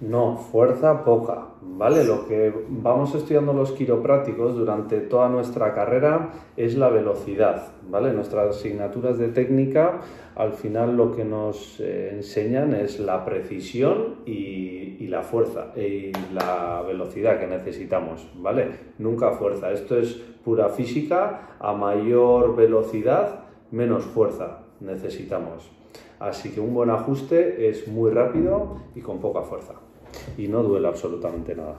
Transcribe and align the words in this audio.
No, 0.00 0.36
fuerza 0.36 1.04
poca, 1.04 1.48
¿vale? 1.60 2.04
Lo 2.04 2.28
que 2.28 2.54
vamos 2.68 3.16
estudiando 3.16 3.52
los 3.52 3.72
quiroprácticos 3.72 4.54
durante 4.54 5.00
toda 5.00 5.28
nuestra 5.28 5.74
carrera 5.74 6.30
es 6.56 6.76
la 6.76 6.88
velocidad, 6.88 7.72
¿vale? 7.90 8.12
Nuestras 8.12 8.56
asignaturas 8.56 9.18
de 9.18 9.28
técnica 9.28 10.00
al 10.36 10.52
final 10.52 10.96
lo 10.96 11.16
que 11.16 11.24
nos 11.24 11.80
eh, 11.80 12.10
enseñan 12.12 12.74
es 12.74 13.00
la 13.00 13.24
precisión 13.24 14.18
y, 14.24 14.98
y, 15.00 15.08
la 15.08 15.22
fuerza 15.22 15.72
y 15.76 16.12
la 16.32 16.80
velocidad 16.86 17.40
que 17.40 17.48
necesitamos, 17.48 18.24
¿vale? 18.36 18.68
Nunca 18.98 19.32
fuerza, 19.32 19.72
esto 19.72 19.98
es 19.98 20.14
pura 20.44 20.68
física, 20.68 21.56
a 21.58 21.72
mayor 21.72 22.54
velocidad, 22.54 23.40
menos 23.72 24.04
fuerza 24.04 24.60
necesitamos. 24.78 25.72
Así 26.18 26.50
que 26.50 26.60
un 26.60 26.74
buen 26.74 26.90
ajuste 26.90 27.68
es 27.68 27.86
muy 27.86 28.10
rápido 28.10 28.76
y 28.94 29.00
con 29.00 29.18
poca 29.18 29.42
fuerza 29.42 29.74
y 30.36 30.48
no 30.48 30.62
duele 30.62 30.88
absolutamente 30.88 31.54
nada. 31.54 31.76